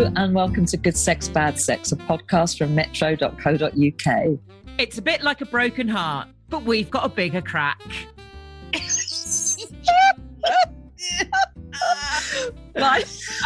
[0.00, 4.38] Hello and welcome to Good Sex, Bad Sex, a podcast from metro.co.uk.
[4.78, 7.78] It's a bit like a broken heart, but we've got a bigger crack.
[12.74, 13.06] Like,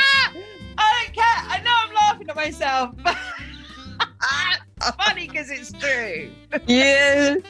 [0.00, 0.32] I
[0.78, 1.18] don't care.
[1.18, 2.94] I know I'm laughing at myself.
[5.04, 6.30] Funny because it's true.
[6.66, 7.42] you,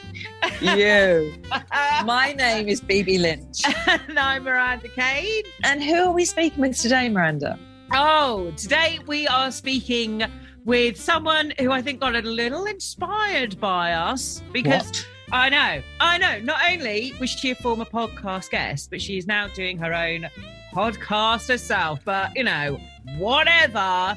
[0.61, 1.33] you.
[2.03, 3.61] My name is Bibi Lynch.
[3.87, 5.43] and I'm Miranda Kane.
[5.63, 7.57] And who are we speaking with today, Miranda?
[7.93, 10.23] Oh, today we are speaking
[10.65, 15.07] with someone who I think got a little inspired by us because What?
[15.31, 16.39] I know, I know.
[16.39, 20.29] Not only was she a former podcast guest, but she is now doing her own
[20.73, 21.99] podcast herself.
[22.05, 22.79] But you know,
[23.17, 24.15] whatever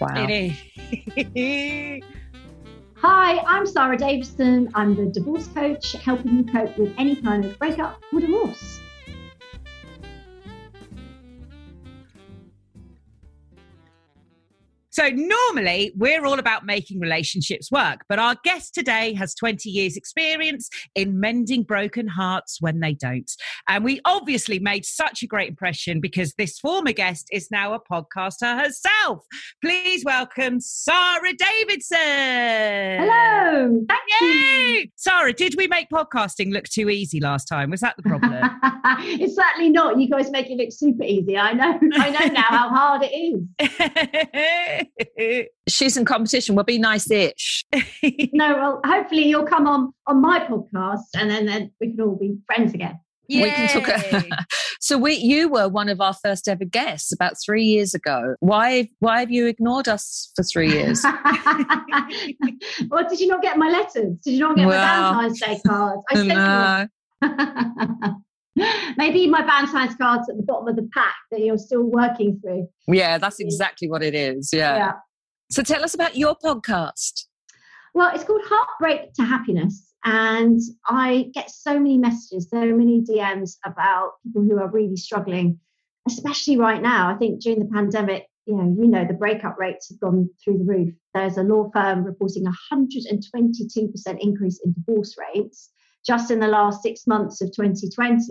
[0.00, 0.26] Wow.
[0.26, 0.52] it
[1.34, 2.02] is.
[2.96, 4.70] Hi, I'm Sara Davison.
[4.74, 8.77] I'm the divorce coach, helping you cope with any kind of breakup or divorce.
[14.98, 19.96] So normally we're all about making relationships work, but our guest today has 20 years
[19.96, 23.30] experience in mending broken hearts when they don't.
[23.68, 27.80] And we obviously made such a great impression because this former guest is now a
[27.80, 29.24] podcaster herself.
[29.62, 31.96] Please welcome Sara Davidson.
[31.96, 34.88] Hello, thank you.
[34.96, 37.70] Sara, did we make podcasting look too easy last time?
[37.70, 38.32] Was that the problem?
[38.98, 40.00] it's certainly not.
[40.00, 41.38] You guys make it look super easy.
[41.38, 41.78] I know.
[41.98, 44.87] I know now how hard it is.
[45.68, 46.54] She's in competition.
[46.54, 47.64] We'll be nice-ish.
[48.32, 52.16] No, well, hopefully you'll come on on my podcast, and then, then we can all
[52.16, 53.00] be friends again.
[53.28, 54.44] We can talk.
[54.80, 58.36] So we, you were one of our first ever guests about three years ago.
[58.38, 61.02] Why, why have you ignored us for three years?
[62.88, 64.18] well, did you not get my letters?
[64.24, 66.02] Did you not get Well, my Valentine's Day cards?
[66.10, 66.88] I sent
[67.22, 67.28] you
[68.06, 68.22] no.
[68.96, 72.68] Maybe my Valentine's cards at the bottom of the pack that you're still working through.
[72.86, 74.50] Yeah, that's exactly what it is.
[74.52, 74.76] Yeah.
[74.76, 74.92] yeah.
[75.50, 77.24] So tell us about your podcast.
[77.94, 79.92] Well, it's called Heartbreak to Happiness.
[80.04, 85.58] And I get so many messages, so many DMs about people who are really struggling,
[86.06, 87.10] especially right now.
[87.10, 90.58] I think during the pandemic, you know, you know, the breakup rates have gone through
[90.58, 90.94] the roof.
[91.12, 95.70] There's a law firm reporting a 122% increase in divorce rates
[96.06, 98.22] just in the last six months of 2020.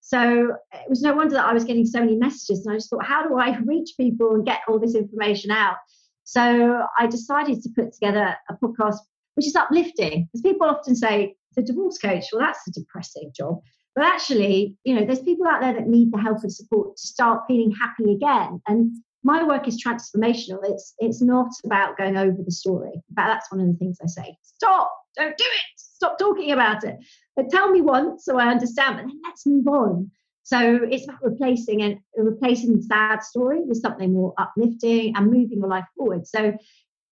[0.00, 2.66] So it was no wonder that I was getting so many messages.
[2.66, 5.76] And I just thought, how do I reach people and get all this information out?
[6.24, 8.96] So I decided to put together a podcast
[9.34, 10.28] which is uplifting.
[10.32, 13.60] Because people often say, the divorce coach, well, that's a depressing job.
[13.94, 17.06] But actually, you know, there's people out there that need the help and support to
[17.06, 18.60] start feeling happy again.
[18.66, 20.60] And my work is transformational.
[20.64, 22.90] It's it's not about going over the story.
[22.94, 24.36] In fact, that's one of the things I say.
[24.42, 25.62] Stop, don't do it.
[25.76, 26.96] Stop talking about it.
[27.36, 30.10] But tell me once so I understand, but then let's move on.
[30.44, 35.58] So it's about replacing and replacing the sad story with something more uplifting and moving
[35.58, 36.26] your life forward.
[36.26, 36.56] So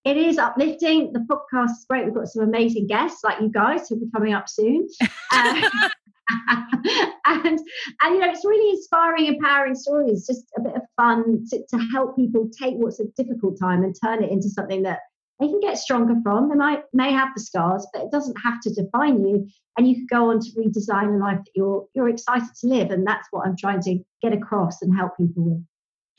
[0.04, 1.12] it is uplifting.
[1.12, 2.06] The podcast is great.
[2.06, 4.88] We've got some amazing guests like you guys who'll be coming up soon.
[5.32, 5.62] Uh,
[7.26, 7.58] and
[8.02, 11.78] and you know it's really inspiring empowering stories just a bit of fun to, to
[11.92, 15.00] help people take what's a difficult time and turn it into something that
[15.40, 16.50] they can get stronger from.
[16.50, 19.48] They might may have the scars but it doesn't have to define you.
[19.78, 22.90] And you can go on to redesign a life that you're you're excited to live.
[22.90, 25.64] And that's what i'm trying to get across and help people with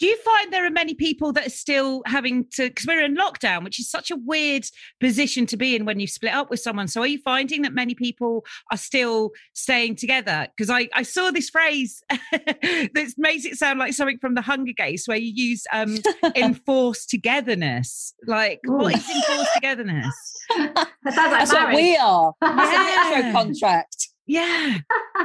[0.01, 3.15] Do you find there are many people that are still having to, because we're in
[3.15, 4.65] lockdown, which is such a weird
[4.99, 6.87] position to be in when you split up with someone.
[6.87, 10.47] So, are you finding that many people are still staying together?
[10.57, 14.73] Because I, I saw this phrase that makes it sound like something from the Hunger
[14.75, 15.99] Games, where you use um,
[16.35, 18.15] enforced togetherness.
[18.25, 18.97] Like, what Ooh.
[18.97, 20.15] is enforced togetherness?
[20.57, 22.33] that sounds like That's what we are.
[22.41, 23.19] That's Yeah.
[23.19, 24.00] a metro contract.
[24.27, 24.77] Yeah.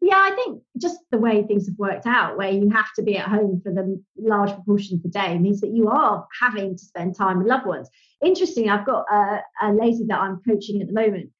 [0.00, 3.16] yeah, I think just the way things have worked out, where you have to be
[3.16, 6.84] at home for the large proportion of the day, means that you are having to
[6.84, 7.88] spend time with loved ones.
[8.24, 11.30] Interesting, I've got a, a lady that I'm coaching at the moment.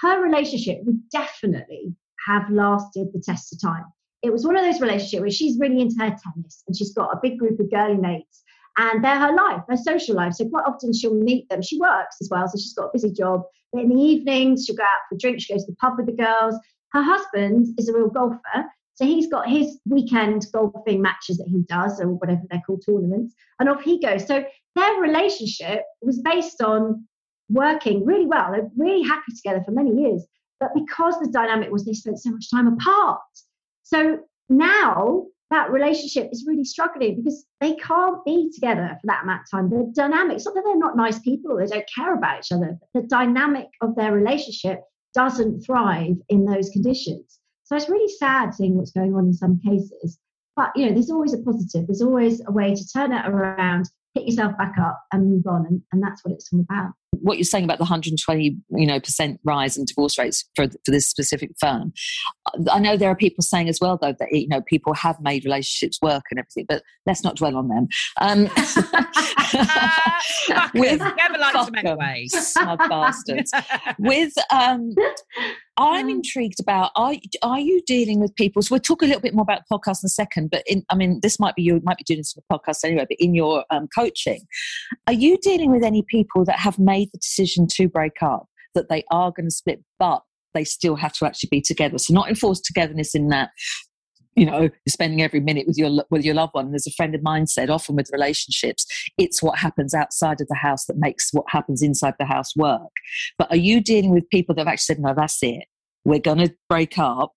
[0.00, 1.94] Her relationship would definitely
[2.26, 3.84] have lasted the test of time.
[4.22, 7.12] It was one of those relationships where she's really into her tennis and she's got
[7.12, 8.42] a big group of girly mates
[8.76, 10.34] and they're her life, her social life.
[10.34, 11.62] So quite often she'll meet them.
[11.62, 13.42] She works as well, so she's got a busy job.
[13.74, 15.44] In the evenings, she'll go out for drinks.
[15.44, 16.54] She goes to the pub with the girls.
[16.92, 21.62] Her husband is a real golfer, so he's got his weekend golfing matches that he
[21.68, 24.26] does, or whatever they're called, tournaments, and off he goes.
[24.26, 24.44] So
[24.76, 27.04] their relationship was based on
[27.48, 28.52] working really well.
[28.52, 30.24] They're really happy together for many years,
[30.60, 33.20] but because the dynamic was they spent so much time apart.
[33.82, 39.42] So now that relationship is really struggling because they can't be together for that amount
[39.42, 39.70] of time.
[39.70, 42.76] The dynamics, not that they're not nice people or they don't care about each other,
[42.92, 44.80] the dynamic of their relationship
[45.14, 47.38] doesn't thrive in those conditions.
[47.62, 50.18] So it's really sad seeing what's going on in some cases.
[50.56, 51.86] But you know, there's always a positive.
[51.86, 55.66] There's always a way to turn it around, pick yourself back up, and move on.
[55.66, 56.92] And, and that's what it's all about.
[57.24, 60.90] What you're saying about the 120, you know, percent rise in divorce rates for for
[60.90, 61.92] this specific firm.
[62.70, 65.44] I know there are people saying as well, though, that you know people have made
[65.44, 67.88] relationships work and everything, but let's not dwell on them.
[68.20, 68.42] Um,
[70.74, 73.52] with never liked them anyway, smug bastards.
[73.98, 74.94] with um,
[75.76, 78.62] I'm intrigued about are are you dealing with people?
[78.62, 80.50] So we'll talk a little bit more about the podcast in a second.
[80.50, 82.84] But in, I mean, this might be you might be doing this in the podcast
[82.84, 83.06] anyway.
[83.08, 84.42] But in your um, coaching,
[85.06, 88.88] are you dealing with any people that have made the decision to break up that
[88.88, 90.22] they are going to split, but
[90.52, 91.98] they still have to actually be together?
[91.98, 93.50] So not enforced togetherness in that
[94.36, 96.66] you know you're spending every minute with your with your loved one.
[96.66, 98.86] And as a friend of mine said often with relationships
[99.18, 102.90] it's what happens outside of the house that makes what happens inside the house work.
[103.38, 105.64] But are you dealing with people that have actually said no that's it.
[106.04, 107.32] We're going to break up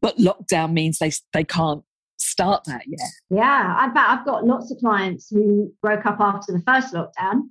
[0.00, 1.82] but lockdown means they they can't
[2.18, 3.08] start that yet?
[3.30, 7.42] Yeah i bet i've got lots of clients who broke up after the first lockdown.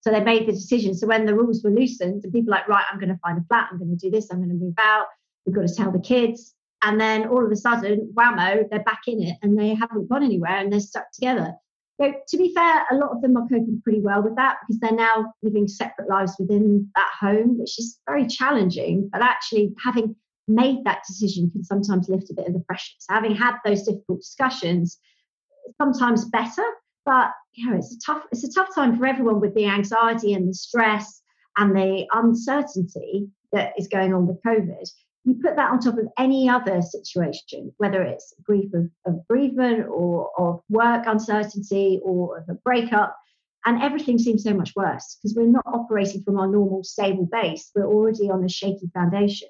[0.00, 0.94] So they made the decision.
[0.94, 3.44] So when the rules were loosened and people like right i'm going to find a
[3.48, 3.68] flat.
[3.72, 4.28] I'm going to do this.
[4.30, 5.06] I'm going to move out.
[5.44, 9.02] We've got to tell the kids and then all of a sudden, whammo, they're back
[9.06, 11.54] in it and they haven't gone anywhere and they're stuck together.
[12.00, 14.78] So, to be fair, a lot of them are coping pretty well with that because
[14.78, 19.08] they're now living separate lives within that home, which is very challenging.
[19.12, 20.14] But actually, having
[20.46, 22.94] made that decision can sometimes lift a bit of the pressure.
[23.00, 24.98] So, having had those difficult discussions,
[25.76, 26.64] sometimes better.
[27.04, 30.34] But you know, it's a tough it's a tough time for everyone with the anxiety
[30.34, 31.20] and the stress
[31.56, 34.88] and the uncertainty that is going on with COVID
[35.28, 39.86] you put that on top of any other situation, whether it's grief of, of bereavement
[39.88, 43.16] or of work uncertainty or of a breakup,
[43.66, 47.70] and everything seems so much worse because we're not operating from our normal stable base.
[47.74, 49.48] We're already on a shaky foundation.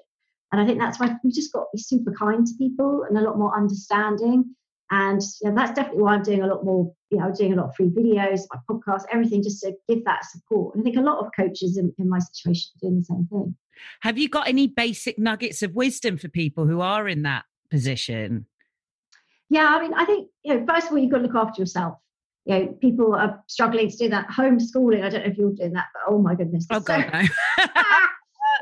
[0.51, 3.17] And I think that's why we just got to be super kind to people and
[3.17, 4.55] a lot more understanding.
[4.91, 7.55] And you know, that's definitely why I'm doing a lot more, you know, doing a
[7.55, 10.73] lot of free videos, my podcast, everything just to give that support.
[10.73, 13.27] And I think a lot of coaches in, in my situation are doing the same
[13.29, 13.55] thing.
[14.01, 18.45] Have you got any basic nuggets of wisdom for people who are in that position?
[19.49, 21.61] Yeah, I mean, I think you know, first of all, you've got to look after
[21.61, 21.97] yourself.
[22.45, 25.03] You know, people are struggling to do that homeschooling.
[25.03, 27.65] I don't know if you're doing that, but oh my goodness, oh god, so, no.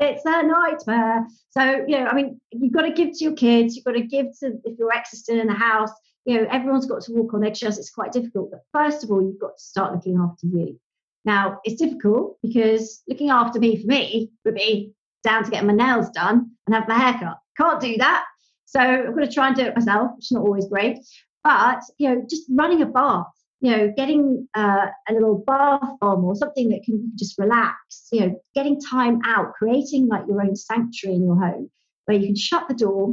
[0.00, 1.26] it's a nightmare.
[1.50, 3.76] So you know, I mean, you've got to give to your kids.
[3.76, 5.90] You've got to give to if you're existing in the house.
[6.24, 7.78] You know, everyone's got to walk on eggshells.
[7.78, 10.78] It's quite difficult, but first of all, you've got to start looking after you.
[11.24, 14.92] Now, it's difficult because looking after me for me would be
[15.28, 17.38] down to get my nails done and have my hair cut.
[17.56, 18.24] Can't do that.
[18.64, 20.98] So I'm going to try and do it myself, which is not always great.
[21.44, 23.26] But, you know, just running a bath,
[23.60, 28.20] you know, getting uh, a little bath bomb or something that can just relax, you
[28.20, 31.70] know, getting time out, creating like your own sanctuary in your home
[32.06, 33.08] where you can shut the door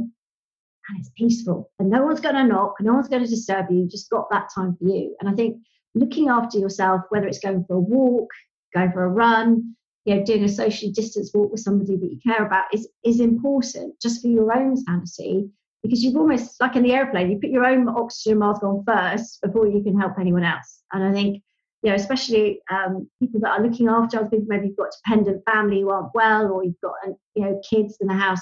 [0.88, 3.80] and it's peaceful and no one's going to knock, no one's going to disturb you.
[3.80, 5.16] You just got that time for you.
[5.20, 5.58] And I think
[5.94, 8.30] looking after yourself, whether it's going for a walk,
[8.74, 12.18] going for a run, you know, doing a socially distanced walk with somebody that you
[12.24, 15.50] care about is is important just for your own sanity
[15.82, 19.40] because you've almost like in the airplane, you put your own oxygen mask on first
[19.42, 20.82] before you can help anyone else.
[20.92, 21.42] And I think,
[21.82, 25.42] you know, especially um, people that are looking after other people, maybe you've got dependent
[25.44, 26.94] family who aren't well, or you've got
[27.34, 28.40] you know kids in the house.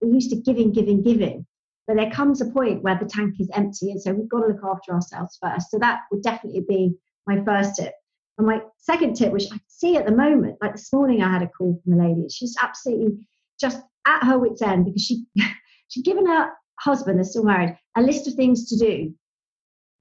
[0.00, 1.46] We're used to giving, giving, giving.
[1.86, 4.48] But there comes a point where the tank is empty, and so we've got to
[4.48, 5.70] look after ourselves first.
[5.70, 6.94] So that would definitely be
[7.26, 7.94] my first tip.
[8.38, 11.42] And my second tip, which I see at the moment, like this morning, I had
[11.42, 12.28] a call from a lady.
[12.28, 13.26] She's absolutely
[13.58, 15.24] just at her wits' end because she
[15.88, 19.14] she'd given her husband, they're still married, a list of things to do,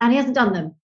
[0.02, 0.76] and he hasn't done them.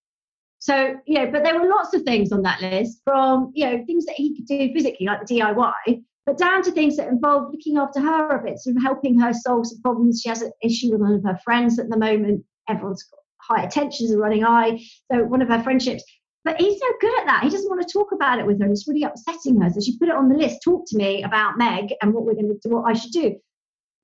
[0.58, 3.84] So you know, but there were lots of things on that list, from you know
[3.84, 7.50] things that he could do physically, like the DIY, but down to things that involve
[7.52, 10.20] looking after her a bit, sort of helping her solve some problems.
[10.22, 12.44] She has an issue with one of her friends at the moment.
[12.68, 14.78] Everyone's got high tensions are running high.
[15.10, 16.04] So one of her friendships,
[16.44, 17.42] but he's so good at that.
[17.44, 18.68] He doesn't want to talk about it with her.
[18.68, 19.70] It's really upsetting her.
[19.70, 20.62] So she put it on the list.
[20.64, 23.36] Talk to me about Meg and what we're going to do, what I should do.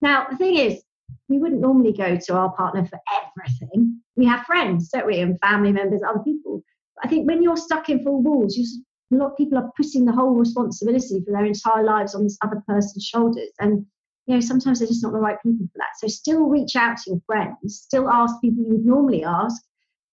[0.00, 0.83] Now, the thing is,
[1.28, 4.00] we wouldn't normally go to our partner for everything.
[4.16, 5.21] We have friends, don't we?
[5.21, 6.62] And family members, other people.
[6.97, 8.64] But I think when you're stuck in four walls, you,
[9.12, 12.38] a lot of people are putting the whole responsibility for their entire lives on this
[12.42, 13.50] other person's shoulders.
[13.59, 13.85] And,
[14.26, 15.99] you know, sometimes they're just not the right people for that.
[15.99, 19.61] So still reach out to your friends, still ask people you would normally ask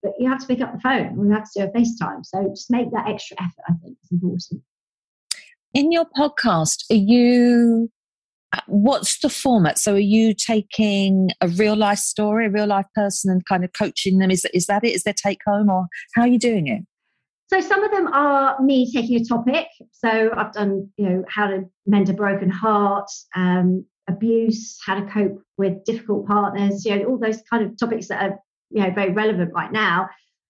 [0.05, 2.23] but you have to pick up the phone or you have to do a FaceTime.
[2.23, 4.61] So just make that extra effort, I think is important.
[5.73, 7.89] In your podcast, are you
[8.53, 9.79] uh, what's the format?
[9.79, 13.71] So are you taking a real life story, a real life person and kind of
[13.73, 14.31] coaching them?
[14.31, 14.93] Is is that it?
[14.93, 16.83] Is their take home or how are you doing it?
[17.47, 19.67] So some of them are me taking a topic.
[19.91, 25.05] So I've done, you know, how to mend a broken heart, um, abuse, how to
[25.05, 28.39] cope with difficult partners, you know, all those kind of topics that are,
[28.75, 30.09] you know, very relevant right now.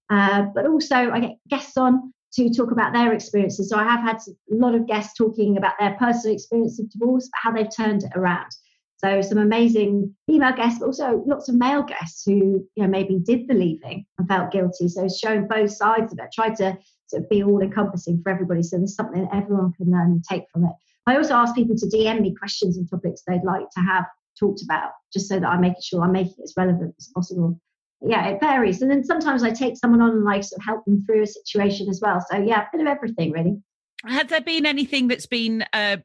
[0.10, 3.70] Uh, but also, I get guests on to talk about their experiences.
[3.70, 7.30] So I have had a lot of guests talking about their personal experience of divorce,
[7.34, 8.52] how they've turned it around.
[8.98, 13.20] So some amazing female guests, but also lots of male guests who you know maybe
[13.20, 14.88] did the leaving and felt guilty.
[14.88, 16.78] So it's showing both sides of it, tried to
[17.08, 18.64] sort of be all encompassing for everybody.
[18.64, 20.72] So there's something that everyone can learn and take from it.
[21.08, 24.06] I also ask people to DM me questions and topics they'd like to have
[24.40, 27.60] talked about, just so that I'm making sure I'm making it as relevant as possible.
[28.08, 28.82] Yeah, it varies.
[28.82, 31.28] And then sometimes I take someone on and like sort of help them through a
[31.28, 32.24] situation as well.
[32.30, 33.58] So yeah, a bit of everything really.
[34.06, 35.98] Has there been anything that's been uh,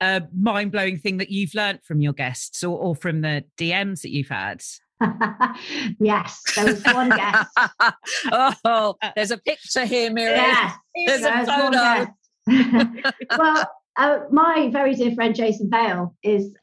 [0.00, 4.02] a mind blowing thing that you've learned from your guests or, or from the DMs
[4.02, 4.62] that you've had?
[6.00, 7.48] yes, there was one guest.
[8.64, 10.44] oh, there's a picture here, Miriam.
[10.44, 13.12] Yes, there's there a photo.
[13.38, 16.54] well, uh, my very dear friend Jason Vale is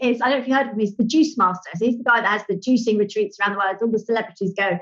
[0.00, 0.80] is I don't know if you heard of him.
[0.80, 1.70] He's the juice master.
[1.74, 3.76] So he's the guy that has the juicing retreats around the world.
[3.80, 4.78] All the celebrities go.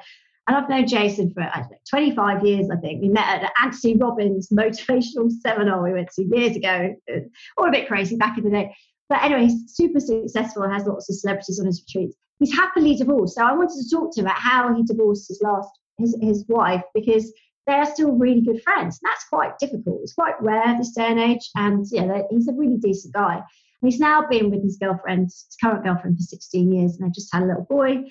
[0.47, 1.51] And I've known Jason for know,
[1.89, 3.01] 25 years, I think.
[3.01, 6.95] We met at Anthony Robbins motivational seminar we went to years ago.
[7.11, 7.21] Uh,
[7.57, 8.77] all a bit crazy back in the day.
[9.09, 12.17] But anyway, he's super successful, has lots of celebrities on his retreats.
[12.39, 13.37] He's happily divorced.
[13.37, 15.69] So I wanted to talk to him about how he divorced his last
[15.99, 17.33] his, his wife because
[17.67, 18.99] they are still really good friends.
[19.03, 20.01] And that's quite difficult.
[20.03, 21.49] It's quite rare this day and age.
[21.55, 23.43] And yeah, he's a really decent guy.
[23.85, 27.33] He's now been with his girlfriend, his current girlfriend, for 16 years, and they've just
[27.33, 28.05] had a little boy.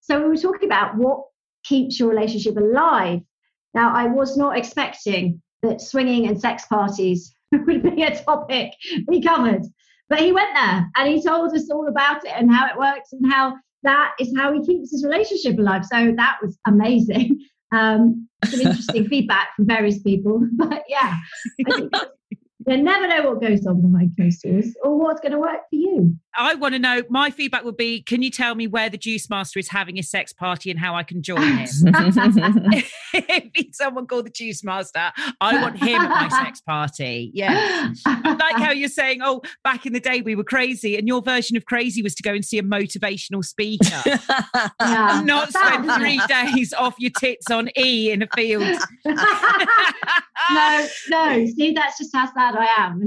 [0.00, 1.22] So we were talking about what
[1.64, 3.20] keeps your relationship alive.
[3.72, 8.72] Now, I was not expecting that swinging and sex parties would be a topic
[9.08, 9.62] we covered,
[10.08, 13.12] but he went there and he told us all about it and how it works
[13.12, 15.84] and how that is how he keeps his relationship alive.
[15.84, 17.40] So that was amazing.
[17.72, 21.16] Um, some interesting feedback from various people, but yeah,
[22.66, 25.76] you never know what goes on behind closed doors or what's going to work for
[25.76, 26.16] you.
[26.36, 27.02] I want to know.
[27.08, 30.02] My feedback would be: Can you tell me where the Juice Master is having a
[30.02, 31.68] sex party and how I can join him?
[33.12, 37.30] if it's someone called the Juice Master, I want him at my sex party.
[37.34, 41.06] Yeah, I like how you're saying, "Oh, back in the day we were crazy," and
[41.06, 44.02] your version of crazy was to go and see a motivational speaker,
[44.80, 48.78] yeah, not spend three days off your tits on E in a field.
[49.04, 51.46] no, no.
[51.46, 53.04] See, that's just how sad I am.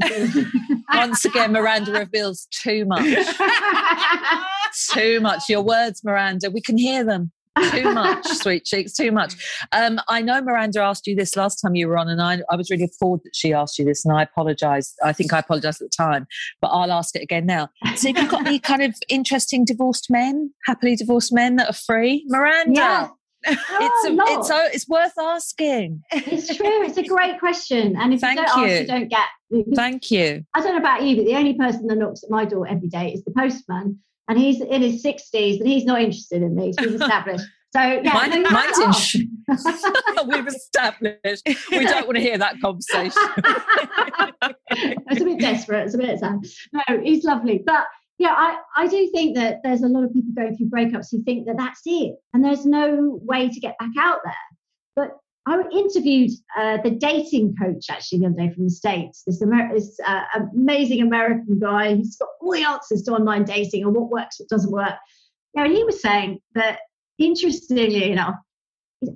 [0.93, 3.16] Once again, Miranda reveals too much.
[4.93, 5.49] too much.
[5.49, 7.31] Your words, Miranda, we can hear them.
[7.71, 9.33] Too much, sweet cheeks, too much.
[9.71, 12.55] Um, I know Miranda asked you this last time you were on, and I, I
[12.55, 14.93] was really appalled that she asked you this, and I apologise.
[15.03, 16.27] I think I apologised at the time,
[16.61, 17.69] but I'll ask it again now.
[17.95, 21.73] So, have you got any kind of interesting divorced men, happily divorced men that are
[21.73, 22.25] free?
[22.27, 22.73] Miranda.
[22.73, 23.07] Yeah
[23.43, 26.03] it's oh, a, it's a, it's worth asking.
[26.11, 26.83] It's true.
[26.83, 28.67] It's a great question, and if Thank you don't you.
[28.67, 29.75] ask, you don't get.
[29.75, 30.43] Thank you.
[30.53, 32.87] I don't know about you, but the only person that knocks at my door every
[32.87, 36.73] day is the postman, and he's in his sixties, and he's not interested in me.
[36.79, 37.45] He's established.
[37.75, 38.79] So yeah, Mine, mine's
[39.13, 39.29] in
[40.27, 41.43] We've established.
[41.69, 43.21] We don't want to hear that conversation.
[44.71, 45.85] it's a bit desperate.
[45.85, 46.39] It's a bit sad.
[46.71, 47.85] No, he's lovely, but
[48.19, 51.21] yeah, I, I do think that there's a lot of people going through breakups who
[51.23, 54.33] think that that's it and there's no way to get back out there.
[54.95, 59.41] But I interviewed uh, the dating coach actually the other day from the States, this,
[59.43, 63.93] Amer- this uh, amazing American guy who's got all the answers to online dating and
[63.95, 64.95] what works, what doesn't work.
[65.55, 66.79] Know, and he was saying that
[67.19, 68.35] interestingly enough,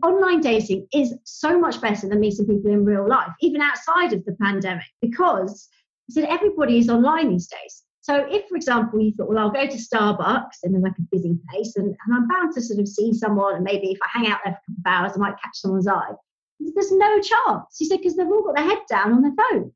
[0.04, 4.24] online dating is so much better than meeting people in real life, even outside of
[4.26, 5.68] the pandemic, because
[6.06, 7.84] he said everybody is online these days.
[8.02, 11.38] So if, for example, you thought, well, I'll go to Starbucks in like a busy
[11.50, 14.28] place and, and I'm bound to sort of see someone and maybe if I hang
[14.28, 16.12] out there for a couple of hours, I might catch someone's eye.
[16.60, 17.76] There's no chance.
[17.78, 19.72] He said, because they've all got their head down on their phone.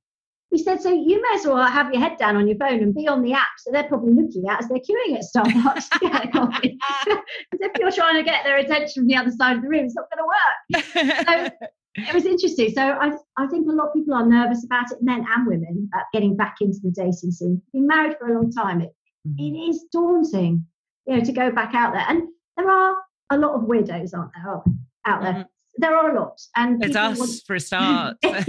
[0.52, 2.96] He said, so you may as well have your head down on your phone and
[2.96, 6.10] be on the apps that they're probably looking at as they're queuing at Starbucks to
[6.10, 6.80] get coffee.
[7.52, 9.96] If you're trying to get their attention from the other side of the room, it's
[9.96, 11.52] not going to work.
[11.60, 12.72] So it was interesting.
[12.74, 15.90] So I, I think a lot of people are nervous about it, men and women,
[15.94, 17.62] about getting back into the dating scene.
[17.74, 18.82] Been married for a long time.
[18.82, 18.94] It,
[19.28, 19.56] mm-hmm.
[19.56, 20.66] it is daunting,
[21.08, 22.06] you know, to go back out there.
[22.08, 22.24] And
[22.58, 22.96] there are
[23.30, 24.62] a lot of weirdos, aren't there?
[25.06, 25.34] Out there.
[25.34, 25.42] Mm-hmm.
[25.78, 26.40] There are a lot.
[26.56, 27.32] And it's us want...
[27.48, 28.18] for a start.
[28.24, 28.46] you have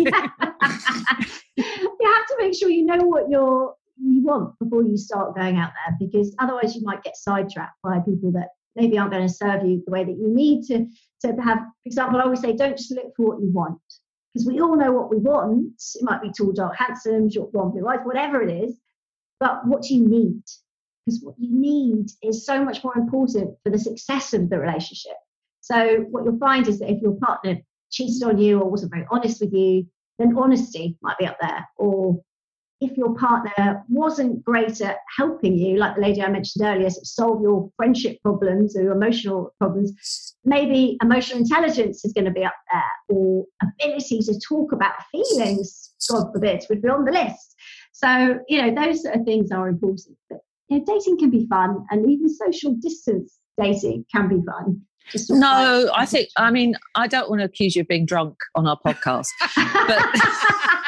[1.57, 5.97] to make sure you know what you're you want before you start going out there
[5.99, 9.83] because otherwise you might get sidetracked by people that maybe aren't going to serve you
[9.85, 10.87] the way that you need to
[11.23, 13.79] to have for example i always say don't just look for what you want.
[14.33, 15.73] Because we all know what we want.
[15.95, 18.79] It might be tall dark handsome short blonde blue eyes whatever it is.
[19.41, 20.43] But what do you need?
[21.07, 25.17] Because what you need is so much more important for the success of the relationship.
[25.63, 27.57] So what you'll find is that if your partner
[27.91, 29.87] cheated on you or wasn't very honest with you
[30.19, 32.21] then honesty might be up there or
[32.81, 37.41] if your partner wasn't great at helping you, like the lady I mentioned earlier, solve
[37.41, 42.55] your friendship problems or your emotional problems, maybe emotional intelligence is going to be up
[42.71, 47.55] there, or ability to talk about feelings, God forbid, would be on the list.
[47.93, 50.19] So, you know, those sort of things are important.
[50.29, 54.83] But you know, dating can be fun, and even social distance dating can be fun.
[55.31, 58.67] No, I think, I mean, I don't want to accuse you of being drunk on
[58.67, 60.83] our podcast, but.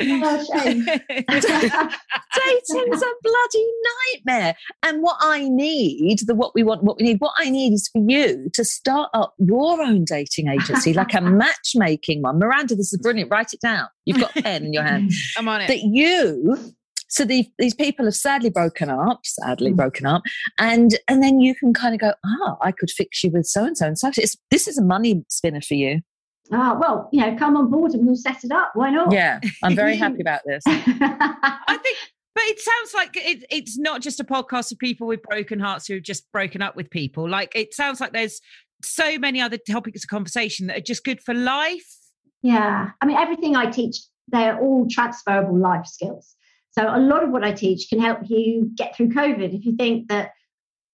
[0.00, 0.46] oh,
[2.34, 3.66] Dating's a bloody
[4.14, 4.54] nightmare.
[4.82, 7.88] And what I need, the what we want, what we need, what I need is
[7.92, 12.38] for you to start up your own dating agency, like a matchmaking one.
[12.38, 13.30] Miranda, this is brilliant.
[13.30, 13.88] Write it down.
[14.04, 15.10] You've got a pen in your hand.
[15.36, 15.68] I'm on it.
[15.68, 16.74] That you
[17.10, 19.76] so the, these people have sadly broken up, sadly mm.
[19.76, 20.22] broken up,
[20.58, 23.64] and and then you can kind of go, ah, I could fix you with so
[23.64, 24.10] and so and so.
[24.50, 26.02] This is a money spinner for you.
[26.52, 28.72] Ah, well, you know, come on board and we'll set it up.
[28.74, 29.12] Why not?
[29.12, 30.62] Yeah, I'm very happy about this.
[30.66, 31.96] I think,
[32.34, 35.86] but it sounds like it, it's not just a podcast of people with broken hearts
[35.86, 37.28] who've just broken up with people.
[37.28, 38.40] Like it sounds like there's
[38.84, 41.86] so many other topics of conversation that are just good for life.
[42.42, 43.96] Yeah, I mean, everything I teach,
[44.28, 46.36] they're all transferable life skills.
[46.70, 49.52] So a lot of what I teach can help you get through COVID.
[49.52, 50.30] If you think that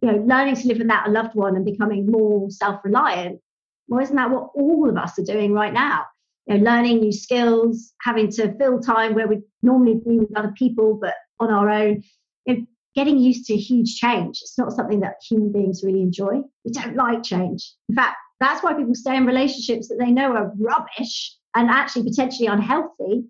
[0.01, 3.41] you know, learning to live without a loved one and becoming more self-reliant
[3.89, 6.05] well, isn't that what all of us are doing right now?
[6.47, 10.53] You know, learning new skills, having to fill time where we normally be with other
[10.57, 12.03] people, but on our own.
[12.47, 14.39] You know, getting used to huge change.
[14.43, 16.41] It's not something that human beings really enjoy.
[16.65, 17.73] We don't like change.
[17.89, 22.05] In fact, that's why people stay in relationships that they know are rubbish and actually
[22.05, 23.25] potentially unhealthy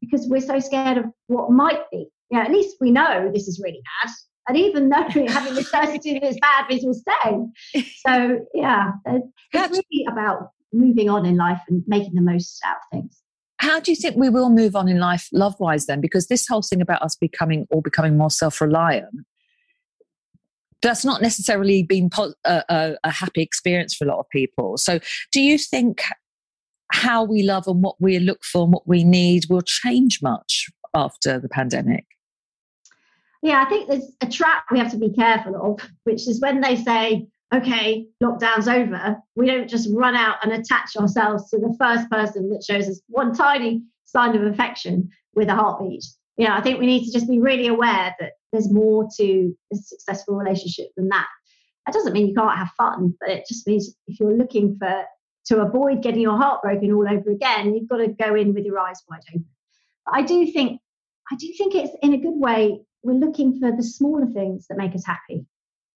[0.00, 2.08] because we're so scared of what might be.
[2.30, 4.12] You know, at least we know this is really bad.
[4.48, 7.82] And even though having the certainty that it's bad means we'll stay.
[8.06, 12.98] So yeah, it's really about moving on in life and making the most out of
[12.98, 13.22] things.
[13.58, 16.00] How do you think we will move on in life, love wise, then?
[16.00, 19.08] Because this whole thing about us becoming or becoming more self reliant,
[20.82, 22.10] that's not necessarily been
[22.44, 24.76] a, a, a happy experience for a lot of people.
[24.76, 25.00] So,
[25.32, 26.02] do you think
[26.92, 30.68] how we love and what we look for and what we need will change much
[30.94, 32.04] after the pandemic?
[33.42, 36.60] Yeah, I think there's a trap we have to be careful of, which is when
[36.60, 41.74] they say, okay, lockdown's over, we don't just run out and attach ourselves to the
[41.78, 46.04] first person that shows us one tiny sign of affection with a heartbeat.
[46.36, 49.56] You know, I think we need to just be really aware that there's more to
[49.72, 51.26] a successful relationship than that.
[51.86, 55.04] That doesn't mean you can't have fun, but it just means if you're looking for
[55.46, 58.64] to avoid getting your heart broken all over again, you've got to go in with
[58.64, 59.46] your eyes wide open.
[60.04, 60.80] But I do think
[61.30, 64.76] I do think it's in a good way we're looking for the smaller things that
[64.76, 65.46] make us happy,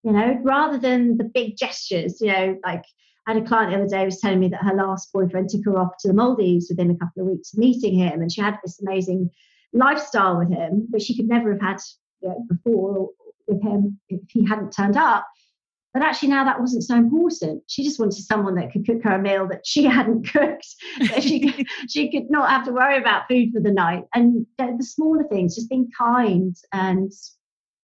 [0.04, 2.84] you know, rather than the big gestures, you know, like
[3.26, 5.64] I had a client the other day was telling me that her last boyfriend took
[5.64, 8.40] her off to the Maldives within a couple of weeks of meeting him, and she
[8.40, 9.28] had this amazing
[9.72, 11.78] lifestyle with him, but she could never have had
[12.22, 13.10] you know, before
[13.46, 15.26] with him if he hadn't turned up.
[15.92, 17.64] But actually, now that wasn't so important.
[17.66, 20.68] She just wanted someone that could cook her a meal that she hadn't cooked,
[21.00, 24.04] that she could, she could not have to worry about food for the night.
[24.14, 27.10] And the smaller things, just being kind and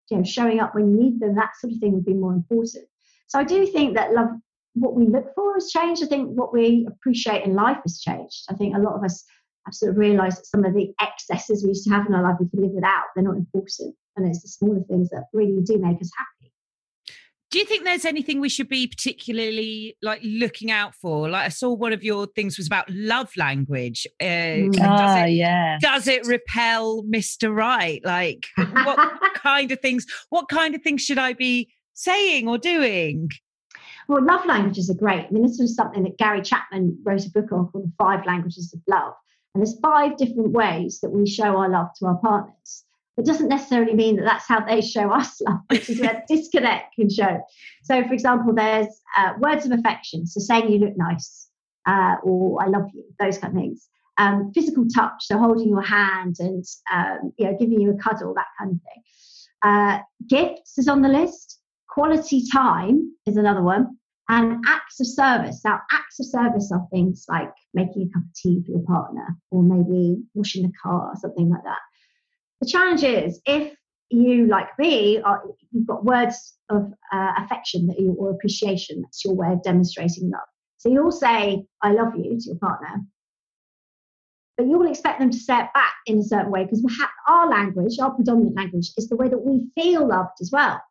[0.10, 2.34] you know showing up when you need them, that sort of thing would be more
[2.34, 2.86] important.
[3.28, 4.30] So I do think that love,
[4.76, 6.02] what we look for has changed.
[6.04, 8.46] I think what we appreciate in life has changed.
[8.50, 9.26] I think a lot of us
[9.66, 12.24] have sort of realised that some of the excesses we used to have in our
[12.24, 13.04] life we can live without.
[13.14, 16.39] They're not important, and it's the smaller things that really do make us happy
[17.52, 21.30] do you think there's anything we should be particularly like looking out for?
[21.30, 24.72] Like i saw one of your things was about love language uh, mm.
[24.72, 25.78] does it, yeah.
[25.82, 28.02] does it repel mr right?
[28.04, 33.30] Like what kind of things what kind of things should i be saying or doing?
[34.08, 35.26] Well love languages are great.
[35.26, 38.26] I mean this was something that gary chapman wrote a book on called the five
[38.26, 39.14] languages of love.
[39.56, 42.86] And there's five different ways that we show our love to our partners
[43.20, 46.96] it doesn't necessarily mean that that's how they show us love, which is where disconnect
[46.96, 47.40] can show.
[47.84, 51.50] So, for example, there's uh, words of affection, so saying you look nice
[51.86, 53.88] uh, or I love you, those kind of things.
[54.18, 58.34] Um, physical touch, so holding your hand and um, you know giving you a cuddle,
[58.34, 59.04] that kind of thing.
[59.64, 61.60] Uh, gifts is on the list.
[61.88, 65.62] Quality time is another one, and acts of service.
[65.64, 69.38] Now, acts of service are things like making a cup of tea for your partner,
[69.52, 71.80] or maybe washing the car, or something like that.
[72.62, 73.74] The challenge is if
[74.10, 79.24] you, like me, are, you've got words of uh, affection that you, or appreciation, that's
[79.24, 80.42] your way of demonstrating love.
[80.78, 83.02] So you'll say, I love you to your partner,
[84.58, 86.84] but you'll expect them to say it back in a certain way because
[87.28, 90.82] our language, our predominant language, is the way that we feel loved as well.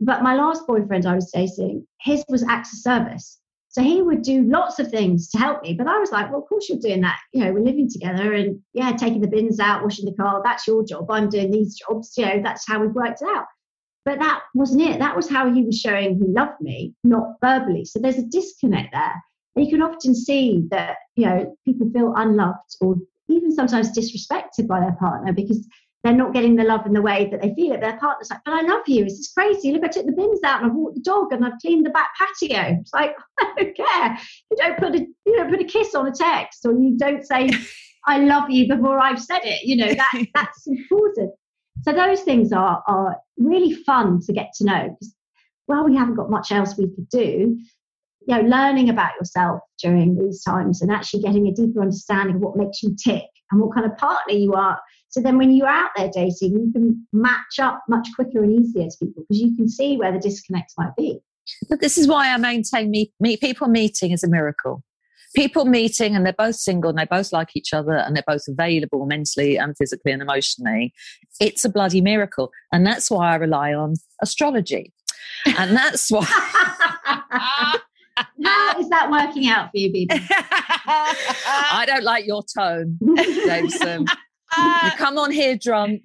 [0.00, 3.38] But my last boyfriend I was dating, his was acts of service.
[3.76, 5.74] So he would do lots of things to help me.
[5.74, 7.18] But I was like, well, of course you're doing that.
[7.34, 10.66] You know, we're living together and yeah, taking the bins out, washing the car, that's
[10.66, 11.10] your job.
[11.10, 12.14] I'm doing these jobs.
[12.16, 13.44] You know, that's how we've worked it out.
[14.06, 14.98] But that wasn't it.
[14.98, 17.84] That was how he was showing he loved me, not verbally.
[17.84, 19.22] So there's a disconnect there.
[19.56, 22.96] And you can often see that, you know, people feel unloved or
[23.28, 25.68] even sometimes disrespected by their partner because
[26.06, 27.80] they're not getting the love in the way that they feel it.
[27.80, 29.04] Their partner's like, but I love you.
[29.04, 29.72] This is crazy.
[29.72, 31.90] Look, I took the bins out and I've walked the dog and I've cleaned the
[31.90, 32.78] back patio.
[32.80, 34.18] It's like, I don't care.
[34.50, 37.24] You don't put a you don't put a kiss on a text or you don't
[37.26, 37.50] say,
[38.06, 39.64] I love you before I've said it.
[39.64, 41.32] You know, that that's important.
[41.82, 45.14] So those things are are really fun to get to know because
[45.68, 47.58] well, we haven't got much else we could do.
[48.28, 52.42] You know, learning about yourself during these times and actually getting a deeper understanding of
[52.42, 55.68] what makes you tick and what kind of partner you are so then when you're
[55.68, 59.56] out there dating, you can match up much quicker and easier to people because you
[59.56, 61.20] can see where the disconnects might be.
[61.68, 64.82] But this is why I maintain meet, meet people meeting is a miracle.
[65.34, 68.44] People meeting and they're both single and they both like each other and they're both
[68.48, 70.92] available mentally and physically and emotionally.
[71.40, 72.50] It's a bloody miracle.
[72.72, 74.92] And that's why I rely on astrology.
[75.44, 76.24] And that's why.
[78.44, 80.20] How is that working out for you, Bibi?
[80.30, 82.98] I don't like your tone,
[83.44, 84.06] Jameson
[84.58, 86.02] you come on here drunk.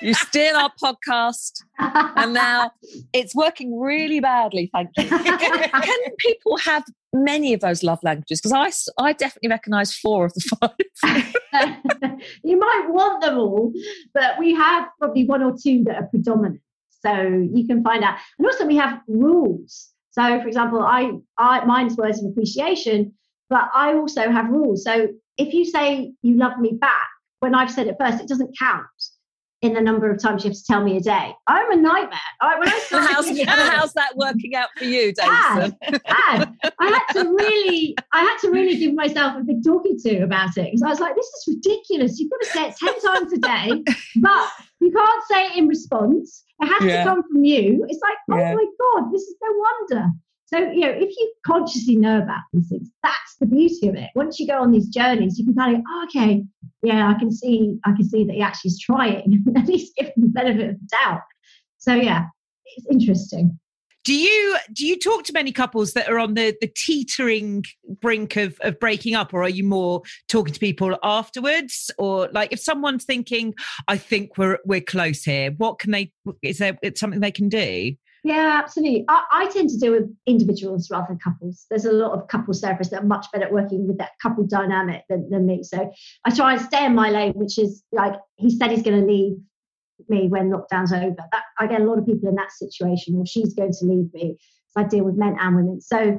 [0.00, 2.70] you steal our podcast, and now
[3.12, 4.70] it's working really badly.
[4.72, 5.08] Thank you.
[5.08, 8.40] Can people have many of those love languages?
[8.40, 10.72] Because I, I definitely recognise four of the
[11.52, 12.20] five.
[12.44, 13.72] you might want them all,
[14.12, 16.60] but we have probably one or two that are predominant.
[17.04, 17.12] So
[17.52, 19.90] you can find out, and also we have rules.
[20.12, 23.14] So, for example, I, I mine's words of appreciation,
[23.50, 24.84] but I also have rules.
[24.84, 27.08] So if you say you love me back
[27.44, 28.86] when I've said it first, it doesn't count
[29.60, 31.34] in the number of times you have to tell me a day.
[31.46, 32.18] I'm a nightmare.
[32.40, 35.76] I, when I started, how's, and how's that working out for you, Davidson?
[35.90, 36.54] Bad.
[36.80, 40.56] I had to really, I had to really give myself a big talking to about
[40.56, 42.18] it because I was like, this is ridiculous.
[42.18, 44.48] You've got to say it ten times a day, but
[44.80, 46.44] you can't say it in response.
[46.60, 47.04] It has yeah.
[47.04, 47.84] to come from you.
[47.90, 48.54] It's like, oh yeah.
[48.54, 50.08] my god, this is no wonder.
[50.46, 54.10] So, you know, if you consciously know about these things, that's the beauty of it.
[54.14, 56.44] Once you go on these journeys, you can kind of, oh, okay,
[56.82, 60.08] yeah, I can see, I can see that he actually is trying, at least give
[60.08, 61.22] him the benefit of the doubt.
[61.78, 62.26] So, yeah,
[62.76, 63.58] it's interesting.
[64.04, 67.64] Do you do you talk to many couples that are on the the teetering
[68.02, 71.90] brink of of breaking up, or are you more talking to people afterwards?
[71.96, 73.54] Or like if someone's thinking,
[73.88, 76.12] I think we're we're close here, what can they?
[76.42, 77.94] Is there something they can do?
[78.24, 79.04] Yeah, absolutely.
[79.06, 81.66] I, I, tend to deal with individuals rather than couples.
[81.68, 84.46] There's a lot of couple therapists that are much better at working with that couple
[84.46, 85.62] dynamic than, than me.
[85.62, 85.92] So
[86.24, 89.06] I try and stay in my lane, which is like he said he's going to
[89.06, 89.36] leave
[90.08, 91.14] me when lockdown's over.
[91.32, 94.08] That I get a lot of people in that situation, or she's going to leave
[94.14, 94.38] me.
[94.70, 95.82] So I deal with men and women.
[95.82, 96.18] So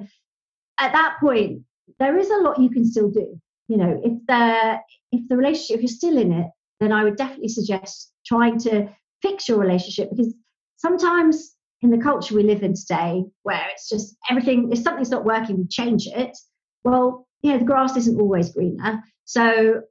[0.77, 1.63] at that point,
[1.97, 3.35] there is a lot you can still do.
[3.67, 4.79] You know, if the
[5.11, 8.89] if the relationship, if you're still in it, then I would definitely suggest trying to
[9.23, 10.35] fix your relationship because
[10.77, 15.25] sometimes in the culture we live in today, where it's just everything, if something's not
[15.25, 16.37] working, we change it.
[16.83, 19.03] Well, you know, the grass isn't always greener.
[19.25, 19.81] So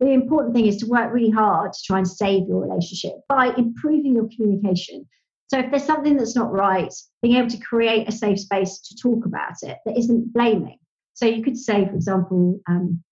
[0.00, 3.52] the important thing is to work really hard to try and save your relationship by
[3.56, 5.06] improving your communication.
[5.48, 8.96] So if there's something that's not right, being able to create a safe space to
[8.96, 10.78] talk about it that isn't blaming.
[11.14, 13.02] So you could say, for example, um,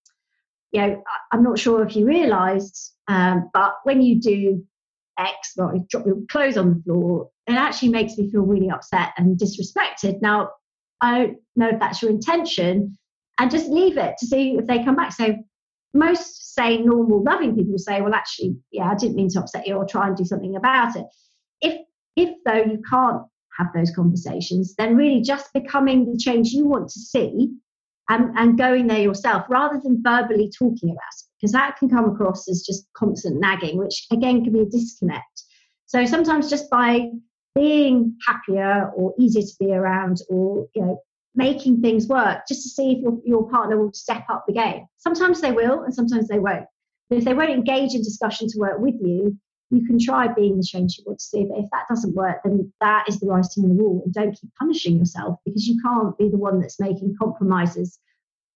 [0.72, 4.66] you know, I'm not sure if you realised, um, but when you do
[5.18, 8.70] X, well, you drop your clothes on the floor, it actually makes me feel really
[8.70, 10.20] upset and disrespected.
[10.20, 10.50] Now,
[11.00, 12.96] I don't know if that's your intention,
[13.38, 15.12] and just leave it to see if they come back.
[15.12, 15.36] So,
[15.94, 19.74] most say normal, loving people say, "Well, actually, yeah, I didn't mean to upset you,"
[19.74, 21.06] or try and do something about it.
[21.60, 21.80] If
[22.16, 23.22] if though you can't
[23.58, 27.50] have those conversations, then really just becoming the change you want to see
[28.08, 32.08] and, and going there yourself rather than verbally talking about it, because that can come
[32.08, 35.42] across as just constant nagging, which again can be a disconnect.
[35.86, 37.10] So sometimes just by
[37.56, 41.00] being happier or easier to be around or you know
[41.34, 44.86] making things work just to see if your, your partner will step up the game.
[44.98, 46.64] Sometimes they will and sometimes they won't.
[47.10, 49.36] But if they won't engage in discussion to work with you
[49.70, 51.44] you can try being the change you want to see.
[51.44, 54.38] But if that doesn't work then that is the writing on the wall and don't
[54.38, 57.98] keep punishing yourself because you can't be the one that's making compromises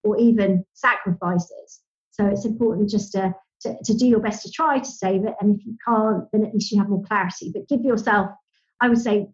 [0.04, 1.80] or even sacrifices.
[2.12, 5.34] So it's important just to, to, to do your best to try to save it.
[5.40, 7.50] And if you can't then at least you have more clarity.
[7.52, 8.30] But give yourself
[8.80, 9.28] I would say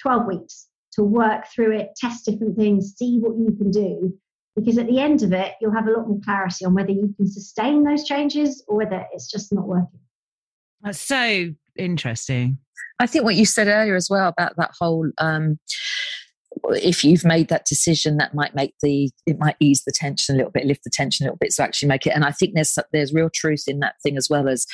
[0.00, 4.12] 12 weeks to work through it, test different things, see what you can do.
[4.54, 7.14] Because at the end of it, you'll have a lot more clarity on whether you
[7.16, 10.00] can sustain those changes or whether it's just not working.
[10.82, 12.58] That's so interesting.
[12.98, 15.58] I think what you said earlier as well about that whole um,
[16.70, 20.38] if you've made that decision, that might make the it might ease the tension a
[20.38, 22.14] little bit, lift the tension a little bit, so actually make it.
[22.14, 24.66] And I think there's there's real truth in that thing as well as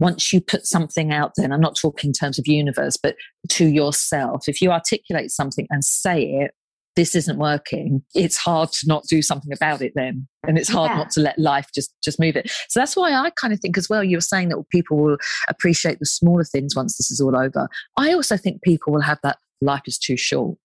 [0.00, 1.44] once you put something out there.
[1.44, 3.16] And I'm not talking in terms of universe, but
[3.50, 4.48] to yourself.
[4.48, 6.52] If you articulate something and say it,
[6.96, 10.90] this isn't working it's hard to not do something about it then and it's hard
[10.90, 10.96] yeah.
[10.96, 13.78] not to let life just just move it so that's why i kind of think
[13.78, 15.16] as well you were saying that people will
[15.48, 19.18] appreciate the smaller things once this is all over i also think people will have
[19.22, 20.58] that life is too short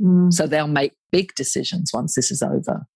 [0.00, 0.32] mm.
[0.32, 2.86] so they'll make big decisions once this is over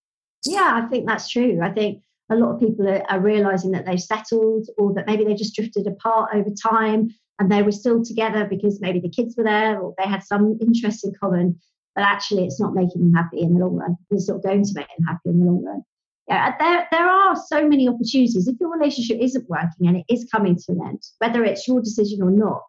[0.45, 3.85] yeah i think that's true i think a lot of people are, are realizing that
[3.85, 7.09] they've settled or that maybe they just drifted apart over time
[7.39, 10.57] and they were still together because maybe the kids were there or they had some
[10.61, 11.59] interest in common
[11.95, 13.95] but actually it's not making them happy in the long run.
[14.09, 15.83] It's not going to make them happy in the long run.
[16.27, 18.47] Yeah, there, there are so many opportunities.
[18.47, 21.81] If your relationship isn't working and it is coming to an end, whether it's your
[21.81, 22.61] decision or not,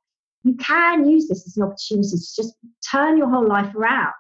[0.43, 2.55] you can use this as an opportunity to just
[2.91, 4.13] turn your whole life around,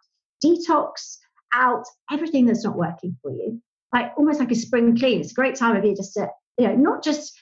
[0.42, 1.18] detox
[1.52, 3.60] out everything that's not working for you,
[3.94, 5.20] like almost like a spring clean.
[5.20, 6.28] It's a great time of year just to,
[6.58, 7.32] you know, not just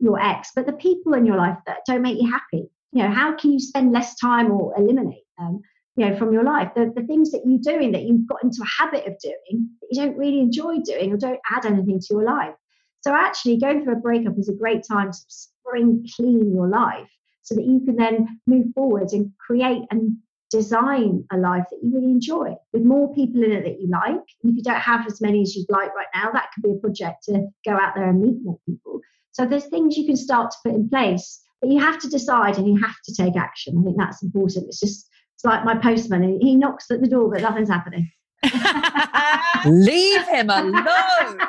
[0.00, 2.68] your ex, but the people in your life that don't make you happy.
[2.92, 5.62] You know, how can you spend less time or eliminate them?
[5.96, 8.62] you know from your life the, the things that you're doing that you've got into
[8.62, 12.06] a habit of doing that you don't really enjoy doing or don't add anything to
[12.10, 12.54] your life
[13.02, 17.08] so actually going through a breakup is a great time to spring clean your life
[17.42, 20.16] so that you can then move forward and create and
[20.50, 24.24] design a life that you really enjoy with more people in it that you like
[24.42, 26.72] and if you don't have as many as you'd like right now that could be
[26.72, 29.00] a project to go out there and meet more people
[29.32, 32.58] so there's things you can start to put in place but you have to decide
[32.58, 35.10] and you have to take action i think that's important it's just
[35.40, 36.38] it's like my postman.
[36.38, 38.10] He knocks at the door, but nothing's happening.
[39.64, 41.40] Leave him alone.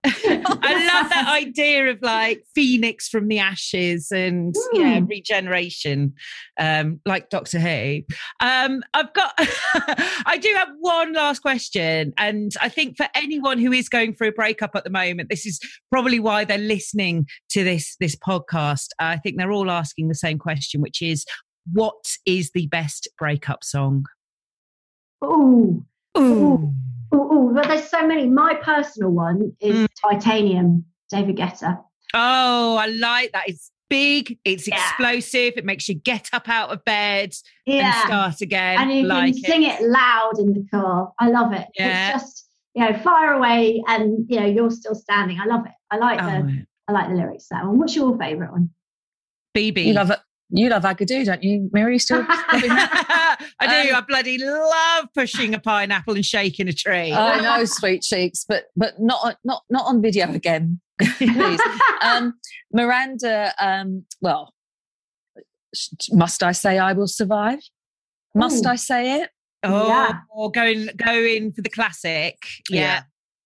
[0.28, 4.60] I love that idea of like phoenix from the ashes and mm.
[4.74, 6.14] yeah, regeneration,
[6.58, 8.02] um, like Doctor Who.
[8.40, 9.32] Um, I've got,
[10.26, 14.28] I do have one last question, and I think for anyone who is going through
[14.28, 15.60] a breakup at the moment, this is
[15.90, 18.88] probably why they're listening to this this podcast.
[18.98, 21.24] I think they're all asking the same question, which is,
[21.72, 24.06] what is the best breakup song?
[25.22, 25.84] Oh,
[26.14, 26.74] oh,
[27.12, 27.52] oh!
[27.54, 28.28] But there's so many.
[28.28, 29.88] My personal one is mm.
[30.00, 31.78] Titanium, David Guetta.
[32.14, 33.48] Oh, I like that.
[33.48, 34.38] It's big.
[34.44, 34.76] It's yeah.
[34.76, 35.54] explosive.
[35.56, 37.92] It makes you get up out of bed yeah.
[37.92, 38.80] and start again.
[38.80, 39.80] And you like can sing it.
[39.80, 41.12] it loud in the car.
[41.18, 41.66] I love it.
[41.78, 42.14] Yeah.
[42.14, 45.40] It's just you know fire away, and you know you're still standing.
[45.40, 45.72] I love it.
[45.90, 47.46] I like oh, the I like the lyrics.
[47.50, 47.78] That one.
[47.78, 48.70] What's your favourite one?
[49.54, 49.82] Bibi.
[49.82, 50.18] You love it.
[50.50, 51.98] You love Agadoo, don't you, Mary?
[51.98, 53.90] Still I do.
[53.90, 57.12] Um, I bloody love pushing a pineapple and shaking a tree.
[57.12, 61.60] I know, sweet cheeks, but but not not not on video again, please.
[62.00, 62.34] um,
[62.72, 64.54] Miranda, um, well,
[66.12, 67.60] must I say I will survive?
[68.34, 68.68] Must Ooh.
[68.68, 69.30] I say it?
[69.62, 70.20] Oh, yeah.
[70.30, 72.36] or going going for the classic.
[72.70, 72.80] Yeah.
[72.80, 73.02] yeah.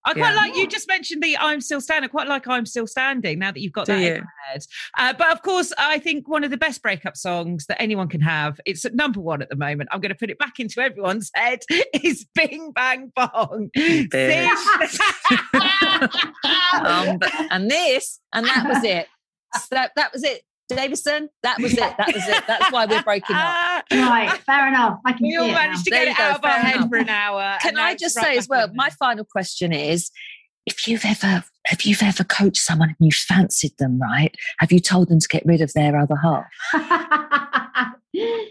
[0.06, 0.36] I quite yeah.
[0.36, 2.08] like you just mentioned the I'm still standing.
[2.08, 4.08] I quite like I'm still standing now that you've got Do that you?
[4.08, 4.64] in your head.
[4.96, 8.22] Uh, but of course, I think one of the best breakup songs that anyone can
[8.22, 9.90] have, it's at number one at the moment.
[9.92, 11.60] I'm going to put it back into everyone's head,
[12.02, 13.70] is Bing Bang Bong.
[16.74, 17.18] um,
[17.50, 19.06] and this, and that was it.
[19.54, 20.42] So that, that was it.
[20.76, 21.78] Davison, that was it.
[21.78, 22.44] That was it.
[22.46, 23.84] That's why we're breaking up.
[23.92, 24.98] right, fair enough.
[25.04, 26.88] I can we all managed to there get it out of our head enough.
[26.88, 27.58] for an hour.
[27.60, 30.10] Can I just say as well, my final question is
[30.66, 34.34] if you've ever if you've ever coached someone and you fancied them, right?
[34.58, 36.46] Have you told them to get rid of their other half?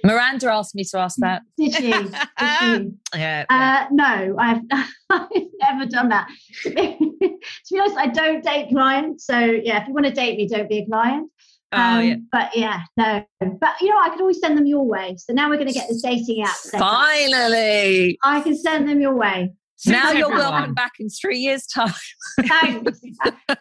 [0.04, 1.42] Miranda asked me to ask that.
[1.58, 1.92] Did she?
[1.92, 2.92] Did she?
[3.16, 3.46] yeah.
[3.50, 4.62] Uh, no, I've,
[5.10, 5.30] I've
[5.60, 6.30] never done that.
[6.64, 9.26] To be, to be honest, I don't date clients.
[9.26, 11.30] So yeah, if you want to date me, don't be a client.
[11.72, 12.16] Oh, um, yeah.
[12.32, 13.26] But yeah, no.
[13.40, 15.16] But you know, I could always send them your way.
[15.18, 16.56] So now we're going to get the dating app.
[16.56, 19.54] Finally, I can send them your way.
[19.86, 21.94] now you're welcome back in three years' time.
[22.42, 23.00] Thanks.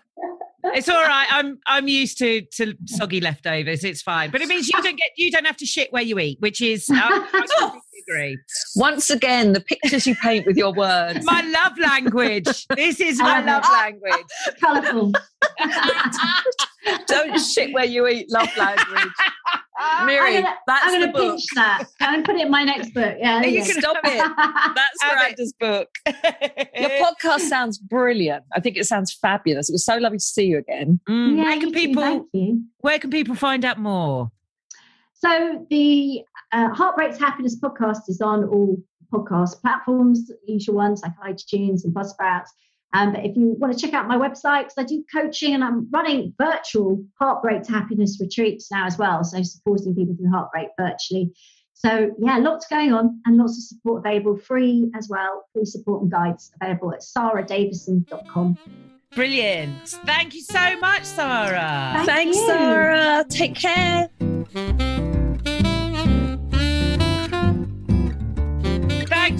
[0.64, 1.26] it's all right.
[1.30, 3.84] I'm I'm used to to soggy leftovers.
[3.84, 4.30] It's fine.
[4.30, 6.62] But it means you don't get you don't have to shit where you eat, which
[6.62, 8.38] is I agree.
[8.74, 11.24] Once again, the pictures you paint with your words.
[11.24, 12.66] My love language.
[12.74, 14.24] This is my love language.
[14.60, 15.12] Colourful.
[17.06, 18.30] Don't shit where you eat.
[18.30, 19.12] Love language.
[20.04, 21.84] Mary, I'm gonna, that's I'm gonna pinch that.
[22.00, 23.16] I'm gonna put it in my next book.
[23.18, 24.18] Yeah, you can stop it.
[24.74, 25.88] That's Miranda's book.
[26.06, 28.44] Your podcast sounds brilliant.
[28.52, 29.68] I think it sounds fabulous.
[29.68, 31.00] It was so lovely to see you again.
[31.08, 32.28] Mm, yeah, where can people?
[32.78, 34.30] Where can people find out more?
[35.14, 36.22] So the
[36.52, 38.76] uh, Heartbreaks Happiness podcast is on all
[39.12, 42.48] podcast platforms, usual ones like iTunes and Buzzsprouts.
[42.94, 45.62] Um, but if you want to check out my website, because I do coaching and
[45.62, 49.24] I'm running virtual heartbreak to happiness retreats now as well.
[49.24, 51.32] So supporting people through heartbreak virtually.
[51.74, 56.02] So yeah, lots going on and lots of support available, free as well, free support
[56.02, 58.58] and guides available at saradavison.com.
[59.14, 59.88] Brilliant.
[59.88, 62.04] Thank you so much, Sara.
[62.04, 62.46] Thank Thanks, you.
[62.46, 63.24] Sara.
[63.28, 64.08] Take care.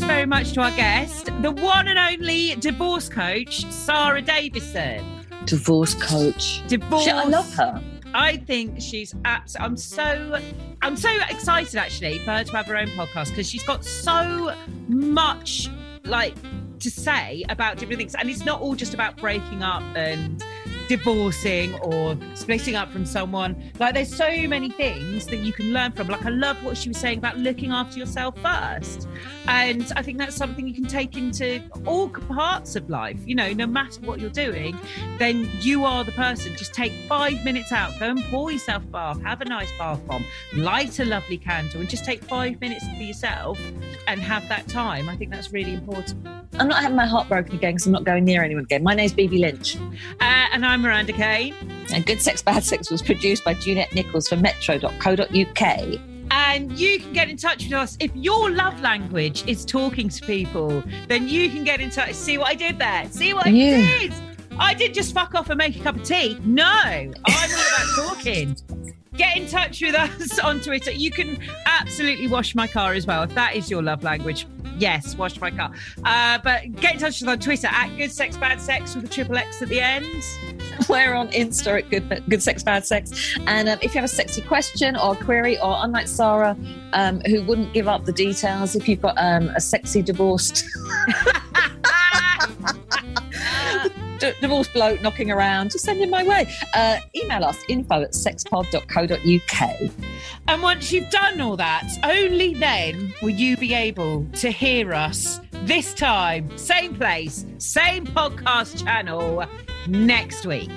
[0.09, 5.05] Very much to our guest, the one and only divorce coach, Sara Davison.
[5.45, 6.67] Divorce coach.
[6.67, 7.05] Divorce.
[7.05, 7.83] Shit, I love her.
[8.15, 10.41] I think she's abs- I'm so
[10.81, 14.55] I'm so excited actually for her to have her own podcast because she's got so
[14.89, 15.69] much
[16.05, 16.37] like
[16.79, 20.43] to say about different things and it's not all just about breaking up and
[20.89, 25.93] divorcing or splitting up from someone like there's so many things that you can learn
[25.93, 29.09] from like I love what she was saying about looking after yourself first
[29.47, 33.53] and I think that's something you can take into all parts of life you know
[33.53, 34.79] no matter what you're doing
[35.19, 36.55] then you are the person.
[36.57, 40.05] Just take five minutes out, go and pour yourself a bath, have a nice bath
[40.07, 40.25] bomb,
[40.55, 43.61] light a lovely candle, and just take five minutes for yourself
[44.07, 45.09] and have that time.
[45.09, 46.27] I think that's really important.
[46.59, 48.83] I'm not having my heart broken again because I'm not going near anyone again.
[48.83, 49.77] My name's Bibi Lynch.
[49.77, 51.53] Uh, and I'm Miranda Kay.
[51.93, 55.99] And Good Sex Bad Sex was produced by Juliet Nichols for metro.co.uk.
[56.31, 60.27] And you can get in touch with us if your love language is talking to
[60.27, 60.83] people.
[61.09, 62.15] Then you can get in touch.
[62.15, 63.07] See what I did there?
[63.11, 64.13] See what I did?
[64.59, 66.39] I didn't just fuck off and make a cup of tea.
[66.45, 68.57] No, I'm all about talking.
[69.17, 70.91] Get in touch with us on Twitter.
[70.91, 74.47] You can absolutely wash my car as well if that is your love language.
[74.79, 75.73] Yes, wash my car.
[76.05, 79.05] Uh, but get in touch with us on Twitter at Good Sex Bad Sex with
[79.05, 80.25] a triple X at the end.
[80.89, 83.37] We're on Insta at Good, Good Sex Bad Sex.
[83.47, 86.57] And um, if you have a sexy question or query, or unlike Sara,
[86.93, 90.65] um, who wouldn't give up the details, if you've got um, a sexy divorced
[94.19, 96.49] d- divorced bloke knocking around, just send him my way.
[96.75, 99.91] Uh, email us info at sexpod.co.uk.
[100.49, 105.41] And once you've done all that, only then will you be able to hear us
[105.65, 109.45] this time, same place, same podcast channel
[109.87, 110.71] next week.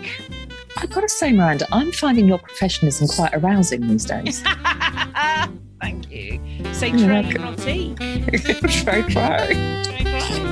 [0.78, 4.42] I've got to say, Miranda, I'm finding your professionalism quite arousing these days.
[5.82, 6.40] Thank you.
[6.74, 7.42] Say You're train welcome.
[7.42, 7.60] not